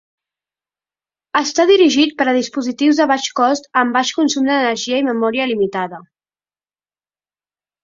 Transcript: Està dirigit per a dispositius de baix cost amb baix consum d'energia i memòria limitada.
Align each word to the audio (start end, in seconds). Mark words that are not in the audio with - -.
Està 1.41 1.65
dirigit 1.71 2.15
per 2.21 2.27
a 2.31 2.33
dispositius 2.37 3.01
de 3.03 3.07
baix 3.13 3.29
cost 3.41 3.69
amb 3.83 3.99
baix 3.99 4.15
consum 4.21 4.49
d'energia 4.49 5.05
i 5.05 5.09
memòria 5.13 5.49
limitada. 5.55 6.03